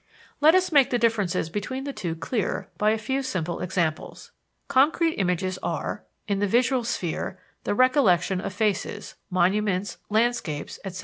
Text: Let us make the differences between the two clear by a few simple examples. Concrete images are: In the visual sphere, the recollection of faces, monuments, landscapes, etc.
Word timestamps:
Let 0.39 0.55
us 0.55 0.71
make 0.71 0.89
the 0.89 0.97
differences 0.97 1.51
between 1.51 1.83
the 1.83 1.93
two 1.93 2.15
clear 2.15 2.69
by 2.79 2.89
a 2.89 2.97
few 2.97 3.21
simple 3.21 3.59
examples. 3.59 4.31
Concrete 4.67 5.13
images 5.17 5.59
are: 5.61 6.03
In 6.27 6.39
the 6.39 6.47
visual 6.47 6.83
sphere, 6.83 7.37
the 7.65 7.75
recollection 7.75 8.41
of 8.41 8.51
faces, 8.51 9.13
monuments, 9.29 9.99
landscapes, 10.09 10.79
etc. 10.83 10.99